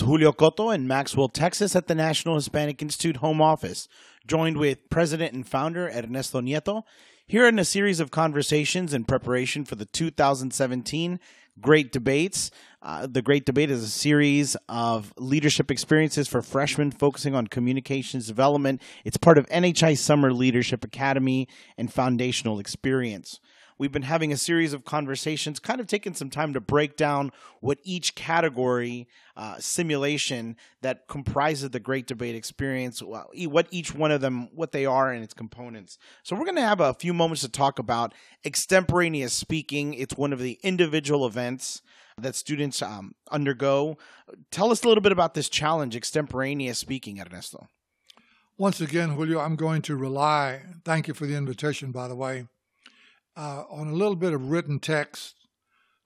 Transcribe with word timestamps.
Julio 0.00 0.32
Coto 0.32 0.74
in 0.74 0.86
Maxwell, 0.86 1.28
Texas, 1.28 1.76
at 1.76 1.86
the 1.86 1.94
National 1.94 2.34
Hispanic 2.34 2.82
Institute 2.82 3.16
home 3.16 3.40
office, 3.40 3.88
joined 4.26 4.56
with 4.56 4.90
President 4.90 5.32
and 5.32 5.46
founder 5.46 5.88
Ernesto 5.88 6.40
Nieto. 6.40 6.84
Here 7.26 7.46
in 7.46 7.58
a 7.58 7.64
series 7.64 8.00
of 8.00 8.10
conversations 8.10 8.92
in 8.92 9.04
preparation 9.04 9.64
for 9.64 9.76
the 9.76 9.84
2017 9.84 11.20
Great 11.60 11.92
Debates. 11.92 12.50
Uh, 12.82 13.06
the 13.06 13.22
Great 13.22 13.44
Debate 13.44 13.70
is 13.70 13.82
a 13.82 13.88
series 13.88 14.56
of 14.68 15.12
leadership 15.16 15.70
experiences 15.70 16.28
for 16.28 16.42
freshmen 16.42 16.90
focusing 16.90 17.34
on 17.34 17.46
communications 17.46 18.26
development. 18.26 18.80
It's 19.04 19.16
part 19.16 19.38
of 19.38 19.46
NHI 19.48 19.98
Summer 19.98 20.32
Leadership 20.32 20.84
Academy 20.84 21.48
and 21.76 21.92
Foundational 21.92 22.58
Experience. 22.58 23.40
We've 23.80 23.90
been 23.90 24.02
having 24.02 24.30
a 24.30 24.36
series 24.36 24.74
of 24.74 24.84
conversations, 24.84 25.58
kind 25.58 25.80
of 25.80 25.86
taking 25.86 26.12
some 26.12 26.28
time 26.28 26.52
to 26.52 26.60
break 26.60 26.98
down 26.98 27.32
what 27.60 27.78
each 27.82 28.14
category 28.14 29.08
uh, 29.38 29.56
simulation 29.58 30.58
that 30.82 31.08
comprises 31.08 31.70
the 31.70 31.80
Great 31.80 32.06
Debate 32.06 32.34
experience, 32.34 33.00
what 33.02 33.68
each 33.70 33.94
one 33.94 34.10
of 34.10 34.20
them, 34.20 34.54
what 34.54 34.72
they 34.72 34.84
are, 34.84 35.10
and 35.10 35.24
its 35.24 35.32
components. 35.32 35.96
So 36.24 36.36
we're 36.36 36.44
going 36.44 36.56
to 36.56 36.60
have 36.60 36.80
a 36.80 36.92
few 36.92 37.14
moments 37.14 37.40
to 37.40 37.48
talk 37.48 37.78
about 37.78 38.12
extemporaneous 38.44 39.32
speaking. 39.32 39.94
It's 39.94 40.14
one 40.14 40.34
of 40.34 40.40
the 40.40 40.58
individual 40.62 41.26
events 41.26 41.80
that 42.18 42.34
students 42.34 42.82
um, 42.82 43.14
undergo. 43.30 43.96
Tell 44.50 44.70
us 44.72 44.84
a 44.84 44.88
little 44.88 45.00
bit 45.00 45.12
about 45.12 45.32
this 45.32 45.48
challenge, 45.48 45.96
extemporaneous 45.96 46.76
speaking, 46.76 47.18
Ernesto. 47.18 47.66
Once 48.58 48.78
again, 48.78 49.12
Julio, 49.12 49.40
I'm 49.40 49.56
going 49.56 49.80
to 49.80 49.96
rely, 49.96 50.64
thank 50.84 51.08
you 51.08 51.14
for 51.14 51.24
the 51.24 51.34
invitation, 51.34 51.92
by 51.92 52.08
the 52.08 52.14
way, 52.14 52.46
uh, 53.36 53.64
on 53.70 53.88
a 53.88 53.94
little 53.94 54.16
bit 54.16 54.32
of 54.32 54.50
written 54.50 54.78
text 54.78 55.34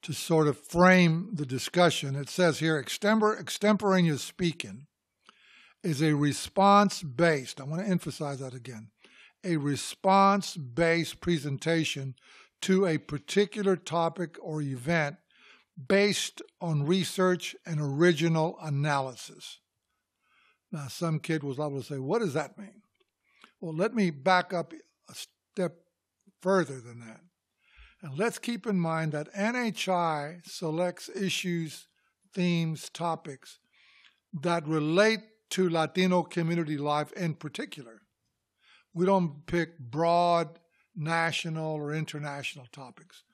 to 0.02 0.12
sort 0.12 0.46
of 0.46 0.58
frame 0.58 1.30
the 1.32 1.46
discussion. 1.46 2.14
It 2.14 2.28
says 2.28 2.58
here 2.58 2.82
extempor- 2.82 3.40
extemporaneous 3.40 4.22
speaking 4.22 4.86
is 5.82 6.02
a 6.02 6.14
response 6.14 7.02
based, 7.02 7.60
I 7.60 7.64
want 7.64 7.82
to 7.82 7.90
emphasize 7.90 8.40
that 8.40 8.54
again, 8.54 8.90
a 9.44 9.56
response 9.56 10.56
based 10.56 11.20
presentation 11.20 12.14
to 12.62 12.86
a 12.86 12.98
particular 12.98 13.76
topic 13.76 14.36
or 14.42 14.62
event 14.62 15.16
based 15.88 16.40
on 16.60 16.86
research 16.86 17.54
and 17.66 17.80
original 17.80 18.56
analysis. 18.62 19.58
Now, 20.72 20.88
some 20.88 21.20
kid 21.20 21.42
was 21.42 21.58
able 21.58 21.80
to 21.80 21.86
say, 21.86 21.98
What 21.98 22.20
does 22.20 22.34
that 22.34 22.58
mean? 22.58 22.82
Well, 23.60 23.74
let 23.74 23.94
me 23.94 24.10
back 24.10 24.52
up 24.52 24.72
a 25.08 25.14
step 25.14 25.83
further 26.44 26.78
than 26.78 27.00
that. 27.00 27.20
And 28.02 28.18
let's 28.18 28.38
keep 28.38 28.66
in 28.66 28.78
mind 28.78 29.12
that 29.12 29.32
NHI 29.32 30.46
selects 30.46 31.08
issues, 31.08 31.86
themes, 32.34 32.90
topics 32.90 33.60
that 34.42 34.68
relate 34.68 35.20
to 35.52 35.70
Latino 35.70 36.22
community 36.22 36.76
life 36.76 37.10
in 37.12 37.32
particular. 37.32 38.02
We 38.92 39.06
don't 39.06 39.46
pick 39.46 39.78
broad 39.78 40.58
national 40.94 41.76
or 41.76 41.94
international 41.94 42.66
topics. 42.70 43.24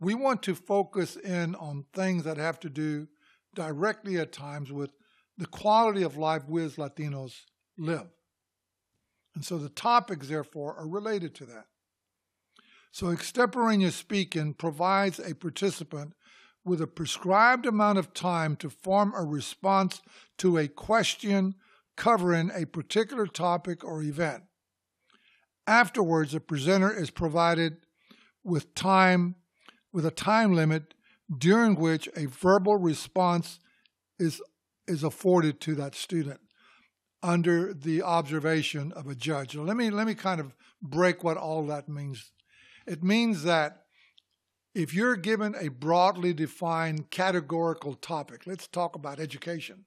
We 0.00 0.14
want 0.14 0.42
to 0.44 0.54
focus 0.54 1.16
in 1.16 1.54
on 1.54 1.84
things 1.92 2.24
that 2.24 2.38
have 2.38 2.58
to 2.60 2.70
do 2.70 3.08
directly 3.54 4.16
at 4.16 4.32
times 4.32 4.72
with 4.72 4.90
the 5.36 5.46
quality 5.46 6.02
of 6.02 6.16
life 6.16 6.44
we 6.48 6.64
as 6.64 6.76
Latinos 6.76 7.34
live. 7.76 8.08
And 9.34 9.44
so 9.44 9.58
the 9.58 9.68
topics, 9.68 10.28
therefore, 10.28 10.74
are 10.78 10.88
related 10.88 11.34
to 11.34 11.44
that. 11.44 11.66
So, 12.90 13.10
extemporaneous 13.10 13.94
speaking 13.94 14.54
provides 14.54 15.18
a 15.18 15.34
participant 15.34 16.14
with 16.64 16.80
a 16.80 16.86
prescribed 16.86 17.66
amount 17.66 17.98
of 17.98 18.12
time 18.12 18.56
to 18.56 18.70
form 18.70 19.12
a 19.16 19.24
response 19.24 20.00
to 20.38 20.58
a 20.58 20.68
question 20.68 21.54
covering 21.96 22.50
a 22.54 22.66
particular 22.66 23.26
topic 23.26 23.84
or 23.84 24.02
event. 24.02 24.44
Afterwards, 25.66 26.32
the 26.32 26.40
presenter 26.40 26.92
is 26.92 27.10
provided 27.10 27.78
with 28.44 28.74
time 28.74 29.34
with 29.92 30.06
a 30.06 30.10
time 30.10 30.54
limit 30.54 30.94
during 31.36 31.74
which 31.74 32.08
a 32.16 32.26
verbal 32.26 32.76
response 32.76 33.58
is 34.18 34.40
is 34.86 35.02
afforded 35.04 35.60
to 35.60 35.74
that 35.74 35.94
student 35.94 36.40
under 37.22 37.74
the 37.74 38.00
observation 38.02 38.92
of 38.92 39.06
a 39.06 39.14
judge. 39.14 39.54
Let 39.54 39.76
me 39.76 39.90
let 39.90 40.06
me 40.06 40.14
kind 40.14 40.40
of 40.40 40.54
break 40.80 41.22
what 41.22 41.36
all 41.36 41.66
that 41.66 41.88
means 41.88 42.32
it 42.88 43.04
means 43.04 43.42
that 43.42 43.82
if 44.74 44.94
you're 44.94 45.16
given 45.16 45.54
a 45.54 45.68
broadly 45.68 46.32
defined 46.32 47.10
categorical 47.10 47.94
topic, 47.94 48.46
let's 48.46 48.66
talk 48.66 48.96
about 48.96 49.20
education, 49.20 49.84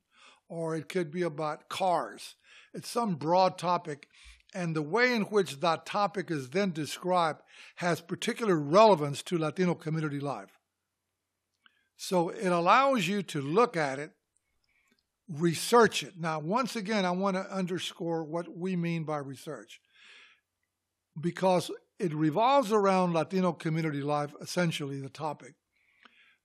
or 0.48 0.76
it 0.76 0.90
could 0.90 1.12
be 1.12 1.22
about 1.22 1.70
cars, 1.70 2.36
it's 2.74 2.90
some 2.90 3.16
broad 3.16 3.58
topic, 3.58 4.08
and 4.54 4.76
the 4.76 4.82
way 4.82 5.14
in 5.14 5.24
which 5.24 5.62
that 5.62 5.86
topic 5.86 6.30
is 6.30 6.50
then 6.50 6.72
described 6.72 7.42
has 7.78 8.02
particular 8.02 8.56
relevance 8.56 9.24
to 9.24 9.38
Latino 9.38 9.76
community 9.76 10.20
life. 10.20 10.58
So 11.96 12.30
it 12.30 12.50
allows 12.50 13.08
you 13.08 13.24
to 13.24 13.42
look 13.42 13.78
at 13.78 14.00
it, 14.00 14.12
research 15.30 16.04
it. 16.04 16.16
Now, 16.20 16.40
once 16.40 16.76
again, 16.76 17.06
I 17.06 17.12
want 17.12 17.38
to 17.38 17.52
underscore 17.54 18.24
what 18.26 18.58
we 18.58 18.76
mean 18.76 19.06
by 19.06 19.18
research. 19.18 19.80
Because 21.20 21.72
it 22.02 22.16
revolves 22.16 22.72
around 22.72 23.14
Latino 23.14 23.54
community 23.54 24.02
life, 24.02 24.34
essentially, 24.42 25.00
the 25.00 25.10
topic. 25.10 25.54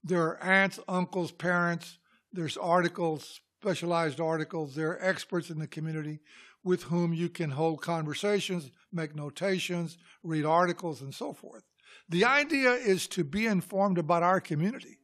There 0.04 0.22
are 0.22 0.42
aunts, 0.42 0.78
uncles, 0.86 1.32
parents, 1.32 1.98
there's 2.30 2.58
articles, 2.58 3.40
specialized 3.62 4.20
articles, 4.20 4.74
there 4.74 4.90
are 4.90 5.02
experts 5.02 5.48
in 5.48 5.58
the 5.58 5.66
community 5.66 6.20
with 6.62 6.84
whom 6.84 7.14
you 7.14 7.30
can 7.30 7.50
hold 7.50 7.80
conversations, 7.80 8.70
make 8.92 9.16
notations, 9.16 9.96
read 10.22 10.44
articles, 10.44 11.00
and 11.00 11.14
so 11.14 11.32
forth. 11.32 11.62
The 12.08 12.26
idea 12.26 12.72
is 12.72 13.06
to 13.08 13.24
be 13.24 13.46
informed 13.46 13.96
about 13.96 14.22
our 14.22 14.40
community. 14.40 14.98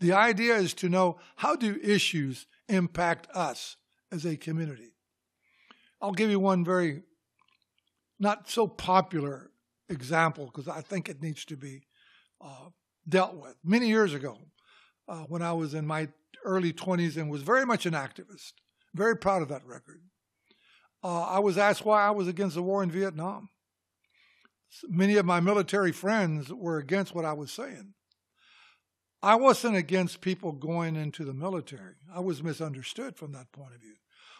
The 0.00 0.12
idea 0.12 0.56
is 0.56 0.74
to 0.74 0.90
know 0.90 1.18
how 1.36 1.56
do 1.56 1.80
issues 1.82 2.46
impact 2.68 3.26
us 3.34 3.76
as 4.12 4.26
a 4.26 4.36
community. 4.36 4.92
I'll 6.02 6.12
give 6.12 6.30
you 6.30 6.38
one 6.38 6.62
very 6.62 7.04
not 8.20 8.50
so 8.50 8.66
popular 8.66 9.50
example 9.88 10.46
because 10.46 10.68
I 10.68 10.80
think 10.80 11.08
it 11.08 11.22
needs 11.22 11.44
to 11.46 11.56
be 11.56 11.82
uh, 12.40 12.70
dealt 13.08 13.36
with. 13.36 13.54
Many 13.64 13.88
years 13.88 14.14
ago, 14.14 14.38
uh, 15.08 15.22
when 15.22 15.42
I 15.42 15.52
was 15.52 15.74
in 15.74 15.86
my 15.86 16.08
early 16.44 16.72
20s 16.72 17.16
and 17.16 17.30
was 17.30 17.42
very 17.42 17.64
much 17.64 17.86
an 17.86 17.94
activist, 17.94 18.52
very 18.94 19.16
proud 19.16 19.42
of 19.42 19.48
that 19.48 19.66
record, 19.66 20.02
uh, 21.02 21.22
I 21.22 21.38
was 21.38 21.58
asked 21.58 21.84
why 21.84 22.02
I 22.02 22.10
was 22.10 22.28
against 22.28 22.56
the 22.56 22.62
war 22.62 22.82
in 22.82 22.90
Vietnam. 22.90 23.48
Many 24.88 25.16
of 25.16 25.24
my 25.24 25.40
military 25.40 25.92
friends 25.92 26.52
were 26.52 26.78
against 26.78 27.14
what 27.14 27.24
I 27.24 27.32
was 27.32 27.50
saying. 27.50 27.94
I 29.22 29.34
wasn't 29.34 29.76
against 29.76 30.20
people 30.20 30.52
going 30.52 30.94
into 30.94 31.24
the 31.24 31.32
military. 31.32 31.94
I 32.14 32.20
was 32.20 32.42
misunderstood 32.42 33.16
from 33.16 33.32
that 33.32 33.50
point 33.50 33.74
of 33.74 33.80
view. 33.80 33.94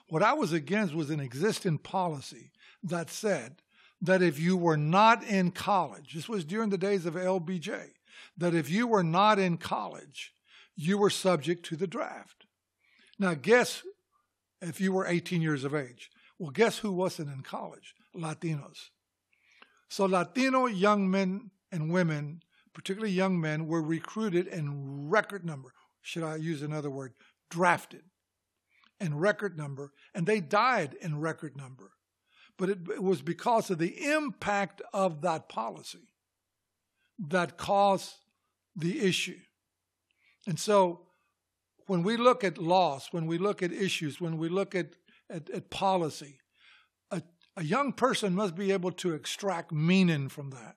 What 0.08 0.22
I 0.22 0.34
was 0.34 0.52
against 0.52 0.94
was 0.94 1.10
an 1.10 1.20
existing 1.20 1.78
policy 1.78 2.52
that 2.82 3.10
said 3.10 3.56
that 4.00 4.22
if 4.22 4.38
you 4.38 4.56
were 4.56 4.76
not 4.76 5.24
in 5.24 5.50
college, 5.50 6.14
this 6.14 6.28
was 6.28 6.44
during 6.44 6.70
the 6.70 6.78
days 6.78 7.06
of 7.06 7.14
LBJ, 7.14 7.90
that 8.36 8.54
if 8.54 8.70
you 8.70 8.86
were 8.86 9.02
not 9.02 9.38
in 9.38 9.58
college, 9.58 10.32
you 10.76 10.96
were 10.98 11.10
subject 11.10 11.64
to 11.66 11.76
the 11.76 11.86
draft. 11.86 12.46
Now, 13.18 13.34
guess 13.34 13.82
if 14.60 14.80
you 14.80 14.92
were 14.92 15.06
18 15.06 15.42
years 15.42 15.64
of 15.64 15.74
age. 15.74 16.10
Well, 16.38 16.50
guess 16.50 16.78
who 16.78 16.92
wasn't 16.92 17.32
in 17.32 17.42
college? 17.42 17.94
Latinos. 18.14 18.90
So, 19.88 20.04
Latino 20.06 20.66
young 20.66 21.10
men 21.10 21.50
and 21.72 21.92
women, 21.92 22.42
particularly 22.74 23.12
young 23.12 23.40
men, 23.40 23.66
were 23.66 23.82
recruited 23.82 24.46
in 24.46 25.08
record 25.08 25.44
number. 25.44 25.72
Should 26.02 26.22
I 26.22 26.36
use 26.36 26.62
another 26.62 26.90
word? 26.90 27.14
Drafted 27.50 28.02
in 29.00 29.16
record 29.16 29.56
number, 29.56 29.92
and 30.14 30.26
they 30.26 30.40
died 30.40 30.96
in 31.00 31.20
record 31.20 31.56
number 31.56 31.92
but 32.58 32.68
it, 32.68 32.78
it 32.90 33.02
was 33.02 33.22
because 33.22 33.70
of 33.70 33.78
the 33.78 34.12
impact 34.12 34.82
of 34.92 35.22
that 35.22 35.48
policy 35.48 36.08
that 37.28 37.56
caused 37.56 38.14
the 38.76 39.00
issue. 39.00 39.38
And 40.46 40.58
so 40.58 41.06
when 41.86 42.02
we 42.02 42.16
look 42.16 42.44
at 42.44 42.58
loss, 42.58 43.12
when 43.12 43.26
we 43.26 43.38
look 43.38 43.62
at 43.62 43.72
issues, 43.72 44.20
when 44.20 44.38
we 44.38 44.48
look 44.48 44.74
at, 44.74 44.90
at, 45.30 45.48
at 45.50 45.70
policy, 45.70 46.40
a, 47.10 47.22
a 47.56 47.64
young 47.64 47.92
person 47.92 48.34
must 48.34 48.54
be 48.54 48.72
able 48.72 48.92
to 48.92 49.14
extract 49.14 49.72
meaning 49.72 50.28
from 50.28 50.50
that 50.50 50.76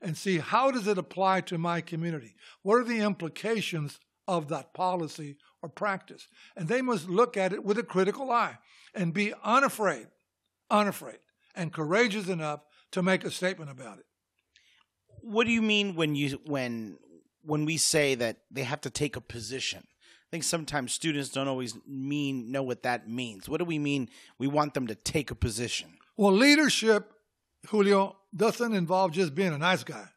and 0.00 0.16
see 0.16 0.38
how 0.38 0.70
does 0.70 0.88
it 0.88 0.98
apply 0.98 1.40
to 1.42 1.56
my 1.56 1.80
community? 1.80 2.34
What 2.62 2.76
are 2.76 2.84
the 2.84 3.00
implications 3.00 4.00
of 4.26 4.48
that 4.48 4.74
policy 4.74 5.36
or 5.62 5.68
practice? 5.68 6.26
And 6.56 6.68
they 6.68 6.82
must 6.82 7.08
look 7.08 7.36
at 7.36 7.52
it 7.52 7.64
with 7.64 7.78
a 7.78 7.84
critical 7.84 8.30
eye 8.30 8.58
and 8.94 9.14
be 9.14 9.32
unafraid 9.44 10.08
unafraid 10.72 11.18
and 11.54 11.72
courageous 11.72 12.28
enough 12.28 12.60
to 12.90 13.02
make 13.02 13.24
a 13.24 13.30
statement 13.30 13.70
about 13.70 13.98
it. 13.98 14.06
What 15.20 15.46
do 15.46 15.52
you 15.52 15.62
mean 15.62 15.94
when 15.94 16.16
you 16.16 16.40
when 16.46 16.98
when 17.42 17.64
we 17.64 17.76
say 17.76 18.16
that 18.16 18.38
they 18.50 18.64
have 18.64 18.80
to 18.80 18.90
take 18.90 19.14
a 19.14 19.20
position? 19.20 19.86
I 19.86 20.28
think 20.30 20.44
sometimes 20.44 20.92
students 20.92 21.28
don't 21.28 21.46
always 21.46 21.76
mean 21.86 22.50
know 22.50 22.62
what 22.62 22.82
that 22.82 23.08
means. 23.08 23.48
What 23.48 23.58
do 23.58 23.64
we 23.64 23.78
mean? 23.78 24.08
We 24.38 24.48
want 24.48 24.74
them 24.74 24.86
to 24.86 24.94
take 24.94 25.30
a 25.30 25.34
position. 25.34 25.98
Well, 26.16 26.32
leadership, 26.32 27.12
Julio, 27.68 28.16
doesn't 28.34 28.74
involve 28.74 29.12
just 29.12 29.34
being 29.34 29.52
a 29.52 29.58
nice 29.58 29.84
guy. 29.84 30.08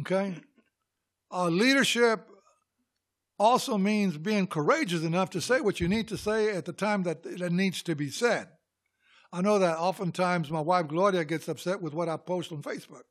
Okay? 0.00 0.34
Uh, 1.30 1.48
leadership 1.48 2.26
also 3.38 3.78
means 3.78 4.16
being 4.18 4.46
courageous 4.46 5.02
enough 5.02 5.30
to 5.30 5.40
say 5.40 5.60
what 5.60 5.80
you 5.80 5.88
need 5.88 6.08
to 6.08 6.16
say 6.16 6.54
at 6.54 6.64
the 6.64 6.72
time 6.72 7.04
that 7.04 7.24
it 7.24 7.52
needs 7.52 7.82
to 7.84 7.94
be 7.94 8.10
said. 8.10 8.48
I 9.32 9.42
know 9.42 9.58
that 9.58 9.78
oftentimes 9.78 10.50
my 10.50 10.60
wife 10.60 10.88
Gloria 10.88 11.24
gets 11.24 11.48
upset 11.48 11.82
with 11.82 11.92
what 11.92 12.08
I 12.08 12.16
post 12.16 12.50
on 12.50 12.62
Facebook. 12.62 13.02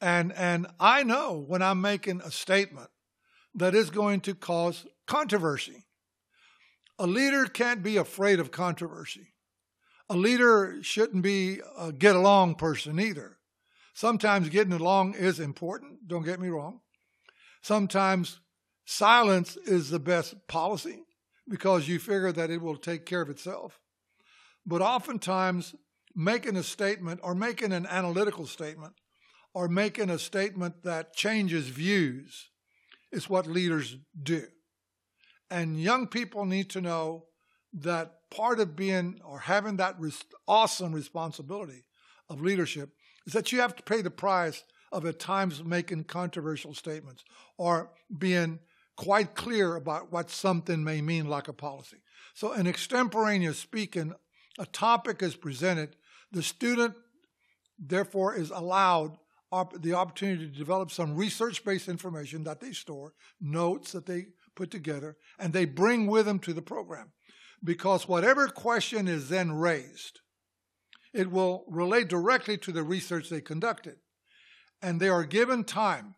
And 0.00 0.32
and 0.32 0.66
I 0.80 1.02
know 1.02 1.44
when 1.46 1.62
I'm 1.62 1.80
making 1.80 2.20
a 2.22 2.30
statement 2.30 2.90
that 3.54 3.74
is 3.74 3.90
going 3.90 4.20
to 4.22 4.34
cause 4.34 4.86
controversy. 5.06 5.84
A 6.98 7.06
leader 7.06 7.46
can't 7.46 7.82
be 7.82 7.96
afraid 7.96 8.40
of 8.40 8.50
controversy. 8.50 9.34
A 10.08 10.16
leader 10.16 10.78
shouldn't 10.82 11.22
be 11.22 11.60
a 11.76 11.92
get 11.92 12.16
along 12.16 12.54
person 12.54 12.98
either. 12.98 13.38
Sometimes 13.94 14.48
getting 14.48 14.72
along 14.72 15.14
is 15.14 15.40
important, 15.40 16.06
don't 16.06 16.24
get 16.24 16.40
me 16.40 16.48
wrong. 16.48 16.80
Sometimes 17.62 18.40
silence 18.88 19.58
is 19.66 19.90
the 19.90 19.98
best 19.98 20.34
policy 20.48 21.00
because 21.46 21.86
you 21.86 21.98
figure 21.98 22.32
that 22.32 22.50
it 22.50 22.62
will 22.62 22.76
take 22.76 23.04
care 23.04 23.20
of 23.20 23.28
itself. 23.28 23.78
But 24.64 24.80
oftentimes, 24.80 25.74
making 26.14 26.56
a 26.56 26.62
statement 26.62 27.20
or 27.22 27.34
making 27.34 27.72
an 27.72 27.86
analytical 27.86 28.46
statement 28.46 28.94
or 29.52 29.68
making 29.68 30.08
a 30.08 30.18
statement 30.18 30.82
that 30.84 31.14
changes 31.14 31.66
views 31.66 32.48
is 33.12 33.28
what 33.28 33.46
leaders 33.46 33.96
do. 34.22 34.46
And 35.50 35.78
young 35.78 36.06
people 36.06 36.46
need 36.46 36.70
to 36.70 36.80
know 36.80 37.26
that 37.74 38.14
part 38.30 38.58
of 38.58 38.74
being 38.74 39.20
or 39.22 39.40
having 39.40 39.76
that 39.76 40.00
res- 40.00 40.24
awesome 40.46 40.94
responsibility 40.94 41.84
of 42.30 42.40
leadership 42.40 42.88
is 43.26 43.34
that 43.34 43.52
you 43.52 43.60
have 43.60 43.76
to 43.76 43.82
pay 43.82 44.00
the 44.00 44.10
price 44.10 44.64
of 44.90 45.04
at 45.04 45.18
times 45.18 45.62
making 45.62 46.04
controversial 46.04 46.72
statements 46.72 47.22
or 47.58 47.90
being 48.18 48.58
quite 48.98 49.36
clear 49.36 49.76
about 49.76 50.10
what 50.10 50.28
something 50.28 50.82
may 50.82 51.00
mean 51.00 51.28
like 51.28 51.46
a 51.46 51.52
policy. 51.52 51.98
So 52.34 52.52
in 52.52 52.66
extemporaneous 52.66 53.56
speaking, 53.56 54.12
a 54.58 54.66
topic 54.66 55.22
is 55.22 55.36
presented, 55.36 55.94
the 56.32 56.42
student 56.42 56.96
therefore 57.78 58.34
is 58.34 58.50
allowed 58.50 59.16
op- 59.52 59.80
the 59.80 59.94
opportunity 59.94 60.50
to 60.50 60.58
develop 60.58 60.90
some 60.90 61.14
research 61.14 61.64
based 61.64 61.88
information 61.88 62.42
that 62.42 62.58
they 62.58 62.72
store, 62.72 63.14
notes 63.40 63.92
that 63.92 64.06
they 64.06 64.26
put 64.56 64.72
together, 64.72 65.16
and 65.38 65.52
they 65.52 65.64
bring 65.64 66.08
with 66.08 66.26
them 66.26 66.40
to 66.40 66.52
the 66.52 66.60
program. 66.60 67.12
Because 67.62 68.08
whatever 68.08 68.48
question 68.48 69.06
is 69.06 69.28
then 69.28 69.52
raised, 69.52 70.20
it 71.14 71.30
will 71.30 71.64
relate 71.68 72.08
directly 72.08 72.58
to 72.58 72.72
the 72.72 72.82
research 72.82 73.30
they 73.30 73.40
conducted. 73.40 73.98
And 74.82 74.98
they 74.98 75.08
are 75.08 75.24
given 75.24 75.62
time. 75.62 76.16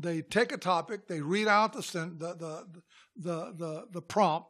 They 0.00 0.22
take 0.22 0.52
a 0.52 0.56
topic, 0.56 1.08
they 1.08 1.20
read 1.20 1.48
out 1.48 1.72
the, 1.72 1.80
the, 1.80 2.64
the, 3.16 3.54
the, 3.56 3.86
the, 3.90 4.00
prompt, 4.00 4.48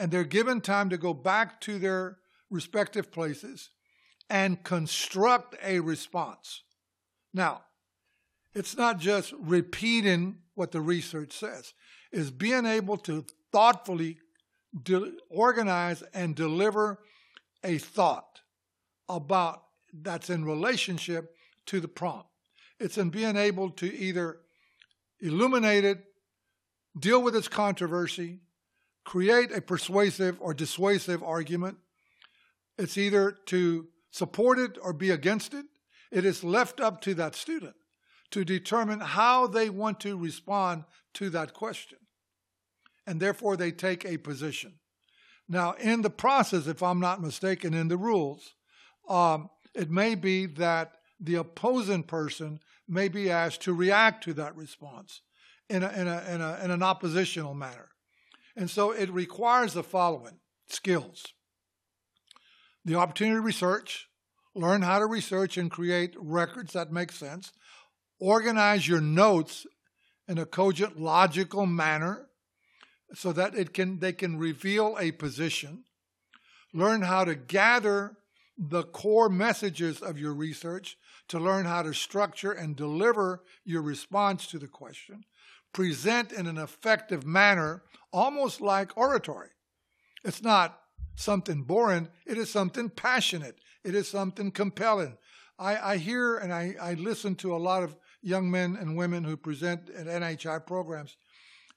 and 0.00 0.10
they're 0.10 0.24
given 0.24 0.60
time 0.60 0.90
to 0.90 0.98
go 0.98 1.14
back 1.14 1.60
to 1.62 1.78
their 1.78 2.18
respective 2.50 3.12
places 3.12 3.70
and 4.28 4.64
construct 4.64 5.54
a 5.62 5.78
response. 5.78 6.64
Now, 7.32 7.62
it's 8.52 8.76
not 8.76 8.98
just 8.98 9.32
repeating 9.38 10.38
what 10.54 10.72
the 10.72 10.80
research 10.80 11.32
says, 11.32 11.72
it's 12.10 12.30
being 12.30 12.66
able 12.66 12.96
to 12.96 13.24
thoughtfully 13.52 14.18
de- 14.82 15.12
organize 15.30 16.02
and 16.12 16.34
deliver 16.34 16.98
a 17.62 17.78
thought 17.78 18.40
about 19.08 19.62
that's 19.92 20.30
in 20.30 20.44
relationship 20.44 21.34
to 21.66 21.78
the 21.78 21.86
prompt. 21.88 22.28
It's 22.80 22.98
in 22.98 23.10
being 23.10 23.36
able 23.36 23.70
to 23.70 23.94
either 23.94 24.40
illuminate 25.20 25.84
it, 25.84 26.04
deal 26.98 27.22
with 27.22 27.36
its 27.36 27.48
controversy, 27.48 28.40
create 29.04 29.52
a 29.52 29.60
persuasive 29.60 30.36
or 30.40 30.54
dissuasive 30.54 31.22
argument. 31.22 31.78
It's 32.76 32.98
either 32.98 33.32
to 33.46 33.88
support 34.10 34.58
it 34.58 34.78
or 34.80 34.92
be 34.92 35.10
against 35.10 35.54
it. 35.54 35.66
It 36.10 36.24
is 36.24 36.44
left 36.44 36.80
up 36.80 37.00
to 37.02 37.14
that 37.14 37.34
student 37.34 37.74
to 38.30 38.44
determine 38.44 39.00
how 39.00 39.46
they 39.46 39.70
want 39.70 40.00
to 40.00 40.16
respond 40.16 40.84
to 41.14 41.30
that 41.30 41.54
question. 41.54 41.98
And 43.06 43.20
therefore, 43.20 43.56
they 43.56 43.72
take 43.72 44.04
a 44.04 44.18
position. 44.18 44.74
Now, 45.48 45.72
in 45.72 46.02
the 46.02 46.10
process, 46.10 46.66
if 46.66 46.82
I'm 46.82 47.00
not 47.00 47.22
mistaken, 47.22 47.72
in 47.72 47.88
the 47.88 47.96
rules, 47.96 48.54
um, 49.08 49.48
it 49.74 49.90
may 49.90 50.14
be 50.14 50.44
that 50.46 50.92
the 51.18 51.36
opposing 51.36 52.02
person 52.02 52.60
may 52.88 53.08
be 53.08 53.30
asked 53.30 53.62
to 53.62 53.74
react 53.74 54.24
to 54.24 54.34
that 54.34 54.56
response 54.56 55.20
in, 55.68 55.82
a, 55.82 55.88
in, 55.90 56.08
a, 56.08 56.24
in, 56.28 56.40
a, 56.40 56.58
in 56.64 56.70
an 56.70 56.82
oppositional 56.82 57.54
manner. 57.54 57.90
And 58.56 58.70
so 58.70 58.90
it 58.90 59.10
requires 59.10 59.74
the 59.74 59.82
following 59.82 60.38
skills 60.68 61.26
the 62.84 62.94
opportunity 62.94 63.36
to 63.36 63.42
research, 63.42 64.08
learn 64.54 64.80
how 64.80 64.98
to 64.98 65.06
research 65.06 65.58
and 65.58 65.70
create 65.70 66.14
records 66.18 66.72
that 66.72 66.90
make 66.90 67.12
sense, 67.12 67.52
organize 68.18 68.88
your 68.88 69.00
notes 69.00 69.66
in 70.26 70.38
a 70.38 70.46
cogent, 70.46 70.98
logical 70.98 71.66
manner 71.66 72.28
so 73.14 73.32
that 73.32 73.54
it 73.54 73.74
can 73.74 73.98
they 73.98 74.12
can 74.12 74.38
reveal 74.38 74.96
a 74.98 75.12
position, 75.12 75.84
learn 76.72 77.02
how 77.02 77.24
to 77.24 77.34
gather 77.34 78.16
the 78.56 78.82
core 78.82 79.28
messages 79.28 80.00
of 80.00 80.18
your 80.18 80.34
research 80.34 80.96
to 81.28 81.38
learn 81.38 81.66
how 81.66 81.82
to 81.82 81.92
structure 81.92 82.52
and 82.52 82.76
deliver 82.76 83.42
your 83.64 83.82
response 83.82 84.46
to 84.48 84.58
the 84.58 84.68
question, 84.68 85.24
present 85.72 86.32
in 86.32 86.46
an 86.46 86.58
effective 86.58 87.26
manner, 87.26 87.82
almost 88.12 88.60
like 88.60 88.96
oratory. 88.96 89.50
It's 90.24 90.42
not 90.42 90.80
something 91.16 91.62
boring, 91.62 92.08
it 92.26 92.38
is 92.38 92.50
something 92.50 92.90
passionate. 92.90 93.58
It 93.84 93.94
is 93.94 94.08
something 94.08 94.50
compelling. 94.50 95.16
I, 95.58 95.92
I 95.92 95.96
hear 95.96 96.36
and 96.36 96.52
I, 96.52 96.74
I 96.80 96.94
listen 96.94 97.34
to 97.36 97.54
a 97.54 97.58
lot 97.58 97.82
of 97.82 97.96
young 98.20 98.50
men 98.50 98.76
and 98.78 98.96
women 98.96 99.24
who 99.24 99.36
present 99.36 99.90
at 99.90 100.06
NHI 100.06 100.66
programs, 100.66 101.16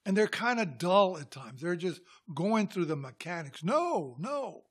and 0.06 0.18
they're 0.18 0.28
kind 0.28 0.60
of 0.60 0.78
dull 0.78 1.18
at 1.18 1.32
times. 1.32 1.62
They're 1.62 1.76
just 1.76 2.02
going 2.34 2.68
through 2.68 2.86
the 2.86 2.96
mechanics. 2.96 3.64
No, 3.64 4.16
no. 4.20 4.64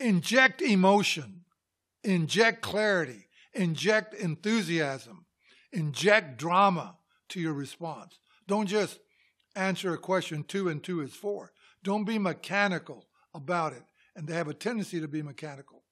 Inject 0.00 0.62
emotion, 0.62 1.44
inject 2.02 2.62
clarity, 2.62 3.27
inject 3.54 4.14
enthusiasm, 4.14 5.26
inject 5.72 6.38
drama 6.38 6.96
to 7.30 7.40
your 7.40 7.52
response. 7.52 8.18
Don't 8.46 8.66
just 8.66 8.98
answer 9.54 9.92
a 9.92 9.98
question 9.98 10.44
two 10.44 10.68
and 10.68 10.82
two 10.82 11.00
is 11.00 11.14
four. 11.14 11.52
Don't 11.82 12.04
be 12.04 12.18
mechanical 12.18 13.06
about 13.34 13.72
it. 13.72 13.82
And 14.16 14.26
they 14.26 14.34
have 14.34 14.48
a 14.48 14.54
tendency 14.54 15.00
to 15.00 15.08
be 15.08 15.22
mechanical. 15.22 15.84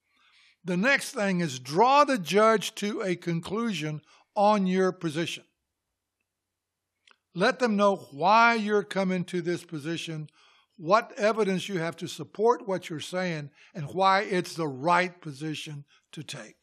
The 0.64 0.76
next 0.76 1.12
thing 1.12 1.40
is 1.40 1.60
draw 1.60 2.04
the 2.04 2.18
judge 2.18 2.74
to 2.76 3.02
a 3.02 3.14
conclusion 3.14 4.00
on 4.34 4.66
your 4.66 4.90
position. 4.90 5.44
Let 7.34 7.58
them 7.58 7.76
know 7.76 7.96
why 8.12 8.54
you're 8.54 8.82
coming 8.82 9.24
to 9.26 9.42
this 9.42 9.62
position, 9.62 10.28
what 10.76 11.12
evidence 11.16 11.68
you 11.68 11.78
have 11.78 11.96
to 11.98 12.08
support 12.08 12.66
what 12.66 12.88
you're 12.88 12.98
saying, 12.98 13.50
and 13.74 13.86
why 13.92 14.22
it's 14.22 14.54
the 14.54 14.66
right 14.66 15.20
position 15.20 15.84
to 16.12 16.22
take. 16.22 16.56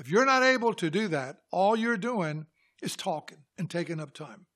If 0.00 0.08
you're 0.08 0.24
not 0.24 0.42
able 0.42 0.72
to 0.74 0.88
do 0.88 1.08
that, 1.08 1.42
all 1.50 1.76
you're 1.76 1.98
doing 1.98 2.46
is 2.82 2.96
talking 2.96 3.36
and 3.58 3.68
taking 3.68 4.00
up 4.00 4.14
time. 4.14 4.46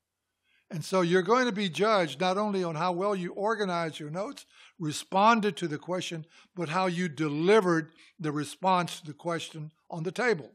And 0.70 0.82
so 0.82 1.02
you're 1.02 1.20
going 1.20 1.44
to 1.44 1.52
be 1.52 1.68
judged 1.68 2.18
not 2.18 2.38
only 2.38 2.64
on 2.64 2.76
how 2.76 2.92
well 2.92 3.14
you 3.14 3.32
organized 3.34 4.00
your 4.00 4.08
notes, 4.08 4.46
responded 4.78 5.54
to 5.58 5.68
the 5.68 5.76
question, 5.76 6.24
but 6.56 6.70
how 6.70 6.86
you 6.86 7.10
delivered 7.10 7.92
the 8.18 8.32
response 8.32 9.00
to 9.00 9.06
the 9.06 9.12
question 9.12 9.70
on 9.90 10.02
the 10.02 10.10
table. 10.10 10.50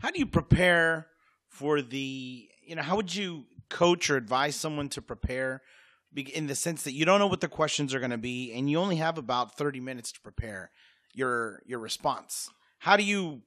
How 0.00 0.10
do 0.10 0.18
you 0.18 0.26
prepare 0.26 1.06
for 1.48 1.80
the, 1.80 2.48
you 2.66 2.74
know, 2.74 2.82
how 2.82 2.96
would 2.96 3.14
you 3.14 3.44
coach 3.68 4.10
or 4.10 4.16
advise 4.16 4.56
someone 4.56 4.88
to 4.88 5.00
prepare 5.00 5.62
in 6.34 6.48
the 6.48 6.56
sense 6.56 6.82
that 6.82 6.94
you 6.94 7.04
don't 7.04 7.20
know 7.20 7.28
what 7.28 7.40
the 7.40 7.48
questions 7.48 7.94
are 7.94 8.00
going 8.00 8.10
to 8.10 8.18
be 8.18 8.52
and 8.54 8.68
you 8.68 8.80
only 8.80 8.96
have 8.96 9.18
about 9.18 9.56
30 9.56 9.78
minutes 9.78 10.10
to 10.10 10.20
prepare 10.20 10.72
your 11.14 11.62
your 11.64 11.78
response. 11.78 12.50
How 12.80 12.96
do 12.96 13.04
you 13.04 13.42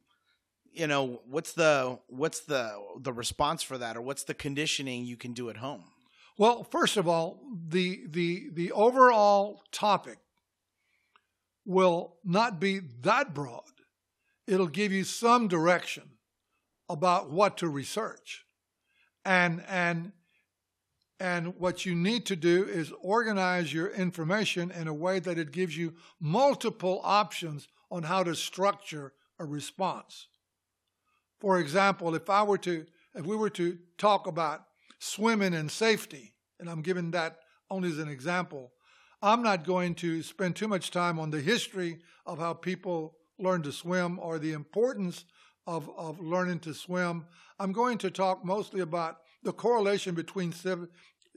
you 0.74 0.88
know 0.88 1.22
what's 1.26 1.54
the 1.54 2.00
what's 2.08 2.42
the 2.42 2.78
the 3.00 3.14
response 3.14 3.64
for 3.64 3.78
that 3.78 3.96
or 3.98 4.02
what's 4.02 4.24
the 4.24 4.34
conditioning 4.34 5.06
you 5.06 5.18
can 5.18 5.34
do 5.34 5.50
at 5.50 5.58
home? 5.58 5.84
Well 6.38 6.64
first 6.64 6.98
of 6.98 7.08
all 7.08 7.40
the 7.70 8.06
the 8.10 8.50
the 8.54 8.72
overall 8.72 9.64
topic 9.72 10.18
will 11.66 12.18
not 12.24 12.60
be 12.60 12.80
that 13.02 13.34
broad. 13.34 13.62
It'll 14.48 14.68
give 14.68 14.92
you 14.92 15.04
some 15.04 15.48
direction 15.48 16.04
about 16.90 17.32
what 17.32 17.58
to 17.58 17.70
research. 17.70 18.46
And 19.24 19.64
and 19.68 20.12
And 21.20 21.56
what 21.60 21.86
you 21.86 21.96
need 21.96 22.26
to 22.26 22.36
do 22.36 22.66
is 22.66 22.92
organize 23.02 23.74
your 23.74 23.90
information 23.92 24.72
in 24.72 24.88
a 24.88 24.94
way 24.94 25.22
that 25.22 25.38
it 25.38 25.52
gives 25.52 25.78
you 25.78 25.94
multiple 26.20 27.00
options 27.04 27.70
on 27.90 28.04
how 28.04 28.24
to 28.24 28.36
structure 28.36 29.14
a 29.40 29.46
response. 29.46 30.28
For 31.44 31.60
example, 31.60 32.16
if 32.16 32.30
I 32.30 32.42
were 32.42 32.58
to 32.60 32.86
if 33.16 33.26
we 33.26 33.36
were 33.36 33.50
to 33.50 33.78
talk 33.98 34.28
about 34.28 34.64
swimming 35.00 35.54
and 35.54 35.70
safety, 35.70 36.36
and 36.58 36.70
I'm 36.70 36.82
giving 36.82 37.12
that 37.12 37.40
only 37.70 37.90
as 37.90 38.00
an 38.00 38.08
example, 38.08 38.72
I'm 39.22 39.44
not 39.44 39.66
going 39.66 39.96
to 39.96 40.24
spend 40.24 40.56
too 40.56 40.70
much 40.70 40.90
time 40.90 41.20
on 41.20 41.32
the 41.32 41.42
history 41.42 42.00
of 42.26 42.40
how 42.40 42.54
people 42.54 43.18
learn 43.38 43.62
to 43.64 43.74
swim 43.74 44.20
or 44.20 44.40
the 44.40 44.54
importance 44.54 45.26
of, 45.68 45.90
of 45.98 46.22
learning 46.22 46.60
to 46.60 46.74
swim. 46.74 47.26
I'm 47.60 47.74
going 47.74 47.98
to 47.98 48.10
talk 48.10 48.46
mostly 48.46 48.80
about 48.80 49.18
the 49.44 49.52
correlation 49.52 50.16
between 50.16 50.54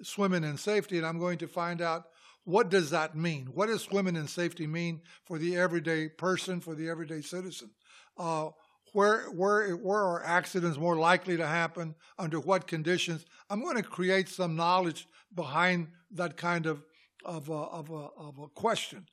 swimming 0.04 0.44
and 0.44 0.60
safety, 0.60 0.98
and 0.98 1.06
I'm 1.06 1.18
going 1.18 1.38
to 1.38 1.48
find 1.48 1.82
out 1.82 2.04
what 2.44 2.70
does 2.70 2.90
that 2.90 3.16
mean? 3.16 3.46
What 3.52 3.66
does 3.66 3.82
swimming 3.82 4.16
and 4.16 4.30
safety 4.30 4.68
mean 4.68 5.00
for 5.24 5.36
the 5.36 5.56
everyday 5.56 6.08
person, 6.10 6.60
for 6.60 6.76
the 6.76 6.88
everyday 6.88 7.22
citizen? 7.22 7.72
Uh, 8.16 8.50
where, 8.96 9.24
where, 9.24 9.76
where 9.76 10.00
are 10.00 10.24
accidents 10.24 10.78
more 10.78 10.96
likely 10.96 11.36
to 11.36 11.46
happen? 11.46 11.94
Under 12.18 12.40
what 12.40 12.66
conditions? 12.66 13.26
I'm 13.50 13.60
going 13.62 13.76
to 13.76 13.82
create 13.82 14.26
some 14.26 14.56
knowledge 14.56 15.06
behind 15.34 15.88
that 16.12 16.38
kind 16.38 16.64
of, 16.64 16.82
of, 17.22 17.50
a, 17.50 17.52
of, 17.52 17.90
a, 17.90 18.08
of 18.16 18.38
a 18.38 18.48
question. 18.48 19.06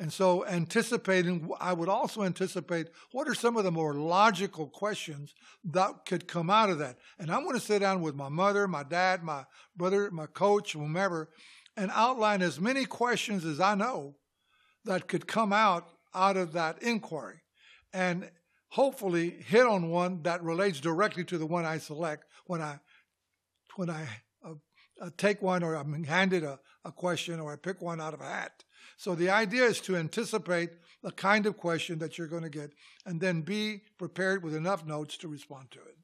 And 0.00 0.10
so, 0.10 0.46
anticipating, 0.46 1.50
I 1.60 1.74
would 1.74 1.90
also 1.90 2.22
anticipate 2.22 2.88
what 3.12 3.28
are 3.28 3.34
some 3.34 3.58
of 3.58 3.64
the 3.64 3.70
more 3.70 3.92
logical 3.92 4.68
questions 4.68 5.34
that 5.64 6.06
could 6.06 6.26
come 6.26 6.48
out 6.48 6.70
of 6.70 6.78
that. 6.78 6.96
And 7.18 7.30
I'm 7.30 7.42
going 7.42 7.56
to 7.56 7.60
sit 7.60 7.80
down 7.80 8.00
with 8.00 8.14
my 8.14 8.30
mother, 8.30 8.66
my 8.66 8.84
dad, 8.84 9.22
my 9.22 9.44
brother, 9.76 10.10
my 10.10 10.26
coach, 10.26 10.72
whomever, 10.72 11.28
and 11.76 11.90
outline 11.92 12.40
as 12.40 12.58
many 12.58 12.86
questions 12.86 13.44
as 13.44 13.60
I 13.60 13.74
know 13.74 14.16
that 14.86 15.08
could 15.08 15.26
come 15.26 15.52
out 15.52 15.90
out 16.14 16.38
of 16.38 16.54
that 16.54 16.82
inquiry. 16.82 17.42
And 17.92 18.30
hopefully 18.68 19.30
hit 19.30 19.66
on 19.66 19.90
one 19.90 20.22
that 20.22 20.42
relates 20.42 20.80
directly 20.80 21.24
to 21.24 21.38
the 21.38 21.46
one 21.46 21.64
I 21.64 21.78
select 21.78 22.24
when 22.46 22.60
I 22.60 22.78
when 23.76 23.90
I 23.90 24.06
uh, 24.44 24.54
uh, 25.00 25.10
take 25.16 25.42
one 25.42 25.62
or 25.62 25.74
I'm 25.74 26.04
handed 26.04 26.44
a, 26.44 26.58
a 26.84 26.92
question 26.92 27.40
or 27.40 27.52
I 27.52 27.56
pick 27.56 27.80
one 27.80 28.00
out 28.00 28.14
of 28.14 28.20
a 28.20 28.24
hat. 28.24 28.64
So 28.96 29.14
the 29.14 29.30
idea 29.30 29.64
is 29.64 29.80
to 29.82 29.96
anticipate 29.96 30.70
the 31.02 31.12
kind 31.12 31.46
of 31.46 31.56
question 31.58 31.98
that 31.98 32.16
you're 32.16 32.26
going 32.26 32.42
to 32.42 32.48
get 32.48 32.70
and 33.04 33.20
then 33.20 33.42
be 33.42 33.82
prepared 33.98 34.42
with 34.42 34.54
enough 34.54 34.86
notes 34.86 35.16
to 35.18 35.28
respond 35.28 35.70
to 35.72 35.78
it. 35.80 35.96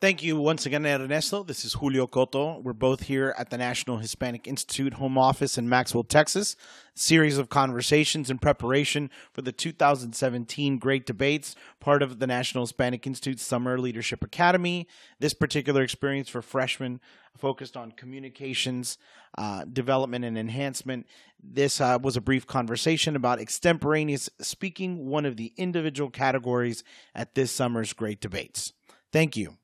Thank 0.00 0.22
you 0.22 0.36
once 0.36 0.64
again, 0.64 0.86
Ernesto. 0.86 1.42
This 1.42 1.64
is 1.64 1.72
Julio 1.72 2.06
Coto. 2.06 2.62
We're 2.62 2.72
both 2.72 3.02
here 3.02 3.34
at 3.36 3.50
the 3.50 3.58
National 3.58 3.96
Hispanic 3.96 4.46
Institute 4.46 4.94
home 4.94 5.18
office 5.18 5.58
in 5.58 5.68
Maxwell, 5.68 6.04
Texas. 6.04 6.54
Series 6.94 7.36
of 7.36 7.48
conversations 7.48 8.30
in 8.30 8.38
preparation 8.38 9.10
for 9.32 9.42
the 9.42 9.50
2017 9.50 10.78
Great 10.78 11.04
Debates, 11.04 11.56
part 11.80 12.00
of 12.00 12.20
the 12.20 12.28
National 12.28 12.62
Hispanic 12.62 13.08
Institute 13.08 13.40
Summer 13.40 13.76
Leadership 13.76 14.22
Academy. 14.22 14.86
This 15.18 15.34
particular 15.34 15.82
experience 15.82 16.28
for 16.28 16.42
freshmen 16.42 17.00
focused 17.36 17.76
on 17.76 17.90
communications, 17.90 18.98
uh, 19.36 19.64
development, 19.64 20.24
and 20.24 20.38
enhancement. 20.38 21.08
This 21.42 21.80
uh, 21.80 21.98
was 22.00 22.16
a 22.16 22.20
brief 22.20 22.46
conversation 22.46 23.16
about 23.16 23.40
extemporaneous 23.40 24.30
speaking, 24.40 25.06
one 25.06 25.26
of 25.26 25.36
the 25.36 25.52
individual 25.56 26.08
categories 26.08 26.84
at 27.16 27.34
this 27.34 27.50
summer's 27.50 27.92
Great 27.92 28.20
Debates. 28.20 28.74
Thank 29.12 29.36
you. 29.36 29.56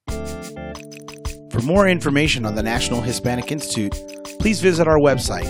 For 1.51 1.63
more 1.63 1.89
information 1.89 2.47
on 2.47 2.55
the 2.55 2.63
National 2.63 3.01
Hispanic 3.01 3.51
Institute, 3.53 3.93
please 4.41 4.61
visit 4.61 4.87
our 4.89 4.99
website, 4.99 5.47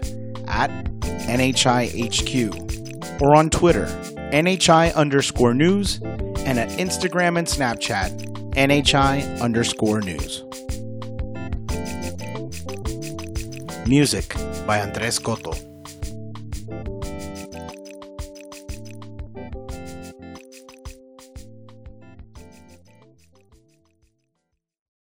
at 0.48 0.70
NHIHQ 1.28 3.22
or 3.22 3.36
on 3.36 3.50
Twitter, 3.50 3.86
NHI 4.34 4.94
underscore 4.96 5.54
news, 5.54 6.02
and 6.02 6.60
at 6.60 6.70
Instagram 6.72 7.38
and 7.38 7.48
Snapchat, 7.48 8.10
NHI 8.56 9.42
underscore 9.42 10.02
news. 10.02 10.44
Music 13.92 14.38
by 14.66 14.80
Andrés 14.80 15.20
Coto. 15.20 15.71